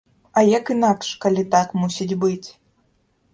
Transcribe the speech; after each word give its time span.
А 0.39 0.43
як 0.57 0.71
інакш, 0.75 1.11
калі 1.25 1.43
так 1.57 1.77
мусіць 1.83 2.17
быць! 2.25 2.49